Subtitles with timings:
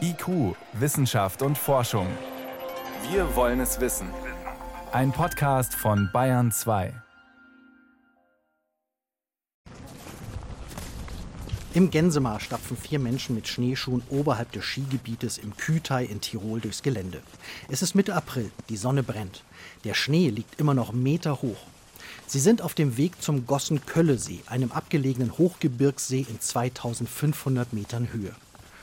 [0.00, 2.06] IQ, Wissenschaft und Forschung.
[3.10, 4.08] Wir wollen es wissen.
[4.90, 6.92] Ein Podcast von Bayern 2.
[11.72, 16.82] Im Gänsemar stapfen vier Menschen mit Schneeschuhen oberhalb des Skigebietes im Kütai in Tirol durchs
[16.82, 17.22] Gelände.
[17.68, 19.44] Es ist Mitte April, die Sonne brennt.
[19.84, 21.66] Der Schnee liegt immer noch Meter hoch.
[22.26, 28.34] Sie sind auf dem Weg zum Gossen-Kölle-See, einem abgelegenen Hochgebirgssee in 2500 Metern Höhe.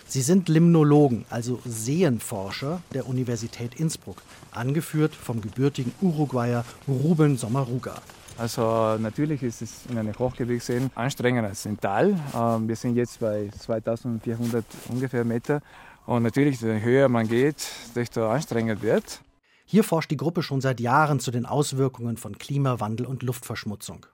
[0.10, 8.02] Sie sind Limnologen, also Seenforscher der Universität Innsbruck, angeführt vom gebürtigen Uruguayer Ruben Sommaruga.
[8.38, 12.18] Also natürlich ist es in einem Hochgebirgsseen anstrengender als im Tal.
[12.34, 15.62] Ähm, wir sind jetzt bei 2400 ungefähr Meter.
[16.06, 19.22] Und natürlich, je höher man geht, desto anstrengender wird.
[19.66, 24.06] Hier forscht die Gruppe schon seit Jahren zu den Auswirkungen von Klimawandel und Luftverschmutzung.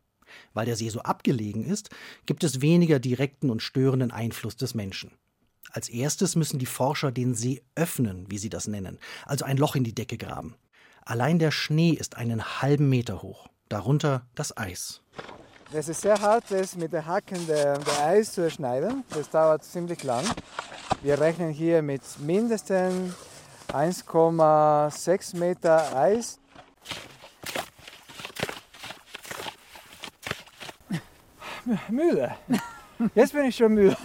[0.56, 1.92] Weil der See so abgelegen ist,
[2.26, 5.12] gibt es weniger direkten und störenden Einfluss des Menschen.
[5.74, 9.76] Als erstes müssen die Forscher den See öffnen, wie sie das nennen, also ein Loch
[9.76, 10.56] in die Decke graben.
[11.04, 15.02] Allein der Schnee ist einen halben Meter hoch, darunter das Eis.
[15.74, 19.04] Es ist sehr hart, das mit den Hacken der, der Eis zu erschneiden.
[19.10, 20.24] Das dauert ziemlich lang.
[21.02, 23.16] Wir rechnen hier mit mindestens
[23.70, 26.38] 1,6 Meter Eis.
[31.90, 32.36] Müde.
[33.16, 33.98] Jetzt bin ich schon müde.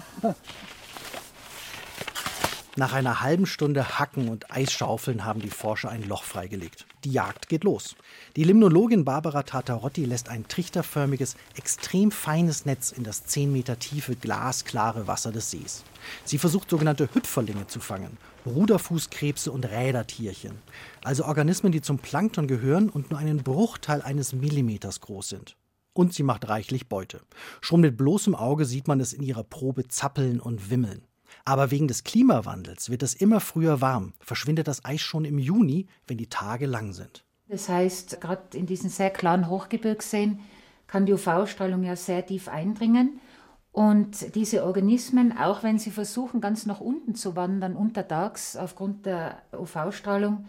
[2.78, 6.86] Nach einer halben Stunde Hacken und Eisschaufeln haben die Forscher ein Loch freigelegt.
[7.02, 7.96] Die Jagd geht los.
[8.36, 14.14] Die Limnologin Barbara Tatarotti lässt ein trichterförmiges, extrem feines Netz in das 10 Meter tiefe,
[14.14, 15.82] glasklare Wasser des Sees.
[16.24, 20.52] Sie versucht sogenannte Hüpferlinge zu fangen, Ruderfußkrebse und Rädertierchen,
[21.02, 25.56] also Organismen, die zum Plankton gehören und nur einen Bruchteil eines Millimeters groß sind.
[25.94, 27.22] Und sie macht reichlich Beute.
[27.60, 31.07] Schon mit bloßem Auge sieht man es in ihrer Probe zappeln und wimmeln.
[31.44, 35.86] Aber wegen des Klimawandels wird es immer früher warm, verschwindet das Eis schon im Juni,
[36.06, 37.24] wenn die Tage lang sind.
[37.48, 40.40] Das heißt, gerade in diesen sehr klaren Hochgebirgsseen
[40.86, 43.20] kann die UV-Strahlung ja sehr tief eindringen.
[43.72, 49.42] Und diese Organismen, auch wenn sie versuchen, ganz nach unten zu wandern, untertags aufgrund der
[49.52, 50.46] UV-Strahlung,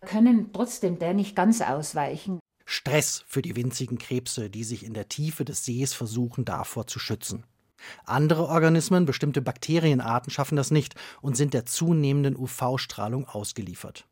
[0.00, 2.40] können trotzdem der nicht ganz ausweichen.
[2.64, 6.98] Stress für die winzigen Krebse, die sich in der Tiefe des Sees versuchen, davor zu
[6.98, 7.44] schützen.
[8.04, 14.06] Andere Organismen, bestimmte Bakterienarten schaffen das nicht und sind der zunehmenden UV-Strahlung ausgeliefert.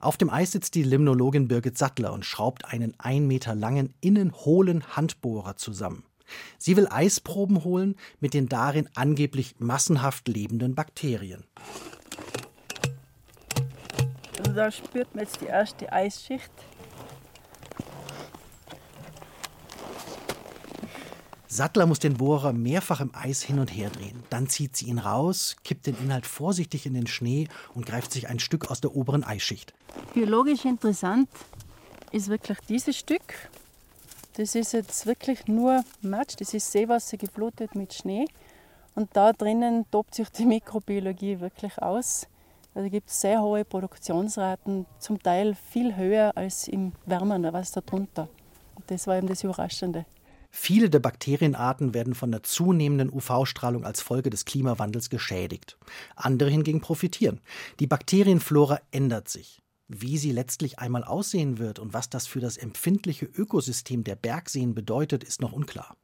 [0.00, 4.32] Auf dem Eis sitzt die Limnologin Birgit Sattler und schraubt einen ein Meter langen, innen
[4.32, 6.04] hohlen Handbohrer zusammen.
[6.58, 11.44] Sie will Eisproben holen mit den darin angeblich massenhaft lebenden Bakterien.
[14.38, 16.50] Also da spürt man jetzt die erste Eisschicht.
[21.56, 24.22] Sattler muss den Bohrer mehrfach im Eis hin und her drehen.
[24.28, 28.28] Dann zieht sie ihn raus, kippt den Inhalt vorsichtig in den Schnee und greift sich
[28.28, 29.72] ein Stück aus der oberen Eisschicht.
[30.12, 31.30] Biologisch interessant
[32.12, 33.22] ist wirklich dieses Stück.
[34.34, 38.26] Das ist jetzt wirklich nur Matsch, das ist Seewasser geflutet mit Schnee.
[38.94, 42.26] Und da drinnen tobt sich die Mikrobiologie wirklich aus.
[42.74, 48.28] Also gibt es sehr hohe Produktionsraten, zum Teil viel höher als im wärmeren Wasser drunter.
[48.74, 50.04] Und das war eben das Überraschende.
[50.58, 55.76] Viele der Bakterienarten werden von der zunehmenden UV-Strahlung als Folge des Klimawandels geschädigt.
[56.16, 57.42] Andere hingegen profitieren.
[57.78, 59.62] Die Bakterienflora ändert sich.
[59.86, 64.74] Wie sie letztlich einmal aussehen wird und was das für das empfindliche Ökosystem der Bergseen
[64.74, 65.94] bedeutet, ist noch unklar.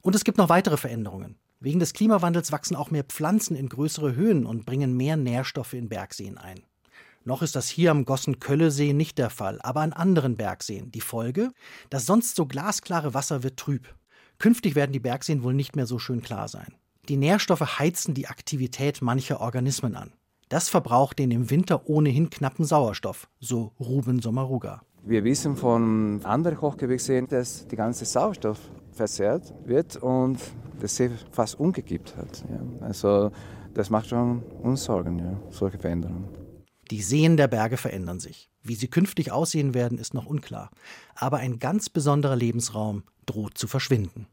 [0.00, 1.36] Und es gibt noch weitere Veränderungen.
[1.60, 5.90] Wegen des Klimawandels wachsen auch mehr Pflanzen in größere Höhen und bringen mehr Nährstoffe in
[5.90, 6.62] Bergseen ein.
[7.30, 10.90] Noch ist das hier am Gossen-Kölle-See nicht der Fall, aber an anderen Bergseen.
[10.90, 11.52] Die Folge?
[11.88, 13.94] Das sonst so glasklare Wasser wird trüb.
[14.40, 16.74] Künftig werden die Bergseen wohl nicht mehr so schön klar sein.
[17.08, 20.12] Die Nährstoffe heizen die Aktivität mancher Organismen an.
[20.48, 24.82] Das verbraucht den im Winter ohnehin knappen Sauerstoff, so Ruben Sommaruga.
[25.04, 28.58] Wir wissen von anderen Hochgebirgsseen, dass die ganze Sauerstoff
[28.90, 30.40] verzehrt wird und
[30.80, 32.44] das See fast umgekippt hat.
[32.80, 33.30] Also
[33.72, 36.39] das macht schon uns Sorgen, ja, solche Veränderungen.
[36.90, 38.50] Die Seen der Berge verändern sich.
[38.62, 40.70] Wie sie künftig aussehen werden, ist noch unklar.
[41.14, 44.26] Aber ein ganz besonderer Lebensraum droht zu verschwinden.